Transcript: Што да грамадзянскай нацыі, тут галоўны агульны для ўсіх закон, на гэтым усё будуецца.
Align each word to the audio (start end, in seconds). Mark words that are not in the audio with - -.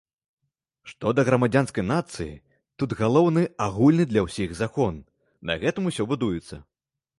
Што 0.91 1.11
да 1.17 1.25
грамадзянскай 1.27 1.85
нацыі, 1.89 2.31
тут 2.83 2.97
галоўны 3.03 3.43
агульны 3.67 4.09
для 4.15 4.25
ўсіх 4.31 4.59
закон, 4.63 4.93
на 5.51 5.61
гэтым 5.65 5.83
усё 5.95 6.11
будуецца. 6.15 6.55